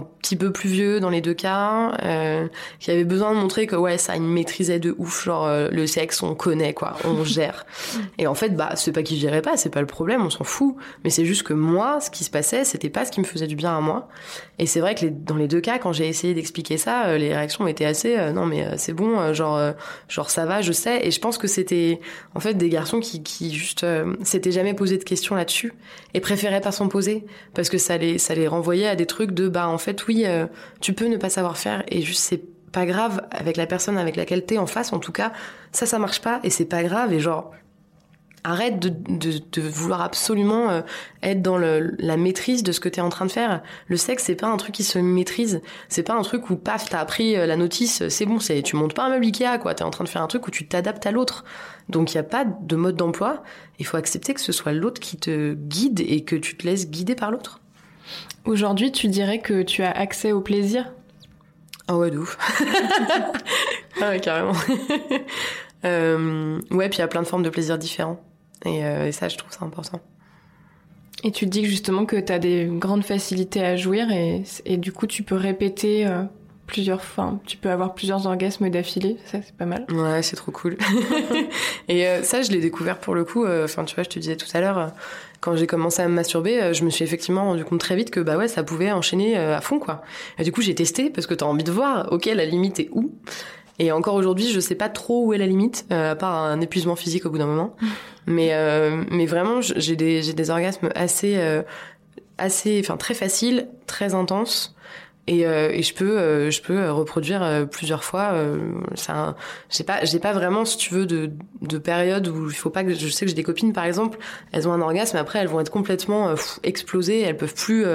[0.00, 2.46] petit peu plus vieux dans les deux cas, euh,
[2.78, 5.86] qui avait besoin de montrer que ouais, ça, il maîtrisait de ouf, genre euh, le
[5.86, 7.66] sexe, on connaît quoi, on gère.
[8.18, 10.44] et en fait, bah, c'est pas qu'il gérait pas, c'est pas le problème, on s'en
[10.44, 10.76] fout.
[11.04, 13.46] Mais c'est juste que moi, ce qui se passait, c'était pas ce qui me faisait
[13.46, 14.08] du bien à moi.
[14.58, 17.18] Et c'est vrai que les, dans les deux cas, quand j'ai essayé d'expliquer ça, euh,
[17.18, 19.60] les réactions étaient assez, non mais c'est bon, genre,
[20.08, 21.06] genre ça va, je sais.
[21.06, 22.00] Et je pense que c'était
[22.34, 23.84] en fait des garçons qui, qui juste
[24.22, 25.74] s'étaient jamais posé de questions là-dessus
[26.14, 27.24] et préféraient pas s'en poser
[27.54, 30.24] parce que ça les, ça les renvoyait à des trucs de bah en fait, oui,
[30.26, 30.46] euh,
[30.80, 32.42] tu peux ne pas savoir faire et juste c'est
[32.72, 34.92] pas grave avec la personne avec laquelle t'es en face.
[34.92, 35.32] En tout cas,
[35.72, 37.12] ça, ça marche pas et c'est pas grave.
[37.12, 37.52] Et genre,
[38.44, 40.80] arrête de, vouloir absolument euh,
[41.22, 43.62] être dans la maîtrise de ce que t'es en train de faire.
[43.86, 45.60] Le sexe, c'est pas un truc qui se maîtrise.
[45.88, 48.94] C'est pas un truc où paf, t'as appris euh, la notice, c'est bon, tu montes
[48.94, 49.74] pas un meuble Ikea, quoi.
[49.74, 51.44] T'es en train de faire un truc où tu t'adaptes à l'autre.
[51.88, 53.42] Donc il y a pas de mode d'emploi.
[53.78, 56.88] Il faut accepter que ce soit l'autre qui te guide et que tu te laisses
[56.90, 57.61] guider par l'autre.
[58.44, 60.92] Aujourd'hui, tu dirais que tu as accès au plaisir?
[61.86, 62.36] Ah ouais, de ouf.
[64.00, 64.54] ah ouais, carrément.
[65.84, 68.20] euh, ouais, puis il y a plein de formes de plaisir différents.
[68.64, 70.00] Et, euh, et, ça, je trouve ça important.
[71.24, 74.92] Et tu dis justement que tu as des grandes facilités à jouir et, et du
[74.92, 76.24] coup, tu peux répéter euh,
[76.72, 77.38] plusieurs fois.
[77.44, 79.84] Tu peux avoir plusieurs orgasmes d'affilée, ça c'est pas mal.
[79.92, 80.78] Ouais, c'est trop cool.
[81.88, 83.44] et euh, ça, je l'ai découvert pour le coup.
[83.44, 84.86] Euh, enfin, tu vois, je te disais tout à l'heure, euh,
[85.42, 88.20] quand j'ai commencé à me masturber, je me suis effectivement rendu compte très vite que
[88.20, 90.00] bah ouais, ça pouvait enchaîner à fond quoi.
[90.38, 92.88] Et du coup, j'ai testé parce que t'as envie de voir, ok, la limite est
[92.92, 93.12] où?
[93.78, 96.96] Et encore aujourd'hui, je sais pas trop où est la limite, à part un épuisement
[96.96, 97.76] physique au bout d'un moment.
[98.26, 98.56] mais
[99.10, 101.36] mais vraiment, j'ai des j'ai des orgasmes assez
[102.38, 104.74] assez, enfin très faciles, très intenses.
[105.28, 108.34] Et, euh, et, je peux euh, je peux euh, reproduire euh, plusieurs fois
[108.96, 109.36] ça
[109.70, 111.30] j'ai pas j'ai pas vraiment si tu veux de
[111.60, 114.18] de période où il faut pas que je sais que j'ai des copines par exemple
[114.50, 117.86] elles ont un orgasme après elles vont être complètement explosées elles peuvent plus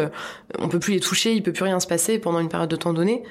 [0.57, 2.77] on peut plus les toucher il peut plus rien se passer pendant une période de
[2.77, 3.23] temps donnée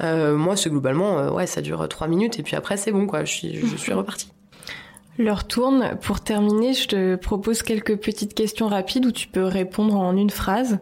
[0.00, 3.32] moi c'est globalement ouais ça dure trois minutes et puis après c'est bon quoi je
[3.32, 4.30] suis je suis repartie
[5.20, 5.98] L'heure tourne.
[6.00, 10.30] Pour terminer, je te propose quelques petites questions rapides où tu peux répondre en une
[10.30, 10.78] phrase.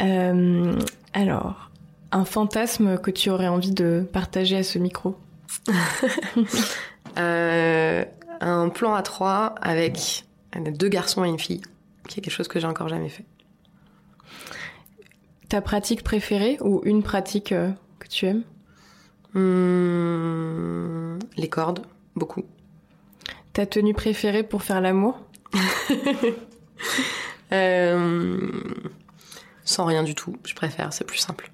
[0.00, 0.78] Euh,
[1.12, 1.67] alors,
[2.12, 5.16] un fantasme que tu aurais envie de partager à ce micro
[7.18, 8.04] euh,
[8.40, 10.24] Un plan à trois avec
[10.56, 11.62] deux garçons et une fille,
[12.08, 13.24] qui est quelque chose que j'ai encore jamais fait.
[15.48, 18.42] Ta pratique préférée ou une pratique euh, que tu aimes?
[19.34, 22.44] Hmm, Les cordes, beaucoup.
[23.52, 25.18] Ta tenue préférée pour faire l'amour?
[27.50, 28.50] Euh,
[29.64, 31.50] Sans rien du tout, je préfère, c'est plus simple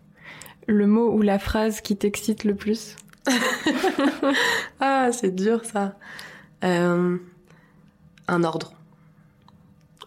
[0.66, 2.96] le mot ou la phrase qui t'excite le plus
[4.80, 5.96] Ah, c'est dur ça.
[6.62, 7.16] Euh,
[8.28, 8.74] un ordre.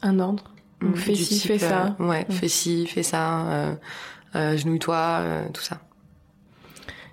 [0.01, 0.43] Un ordre.
[0.81, 1.95] Donc mm, fais ci, fais ça.
[1.99, 3.47] Euh, ouais, fais ci, fais ça.
[3.47, 3.75] Euh,
[4.35, 5.79] euh genouille-toi, tout ça.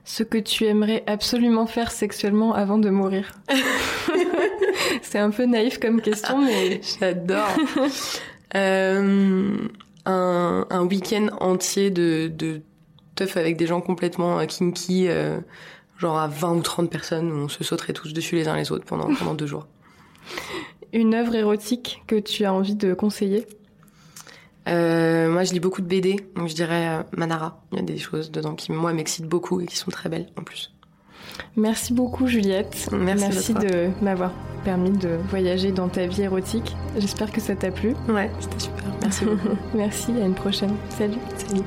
[0.05, 3.33] Ce que tu aimerais absolument faire sexuellement avant de mourir.
[5.03, 7.57] C'est un peu naïf comme question, mais j'adore.
[8.55, 9.57] euh,
[10.05, 12.61] un, un week-end entier de, de
[13.15, 15.39] teuf avec des gens complètement euh, kinky, euh,
[15.99, 18.73] genre à 20 ou 30 personnes, où on se sauterait tous dessus les uns les
[18.73, 19.67] autres pendant, pendant deux jours.
[20.93, 23.47] Une œuvre érotique que tu as envie de conseiller?
[24.69, 27.63] Euh, moi, je lis beaucoup de BD, donc je dirais euh, Manara.
[27.73, 30.29] Il y a des choses dedans qui, moi, m'excitent beaucoup et qui sont très belles
[30.39, 30.73] en plus.
[31.57, 32.89] Merci beaucoup, Juliette.
[32.93, 34.33] Merci, Merci de m'avoir
[34.65, 36.77] permis de voyager dans ta vie érotique.
[36.97, 37.95] J'espère que ça t'a plu.
[38.09, 38.85] Ouais, c'était super.
[39.03, 39.57] Merci beaucoup.
[39.75, 40.75] Merci, à une prochaine.
[40.91, 41.19] Salut.
[41.37, 41.65] Salut.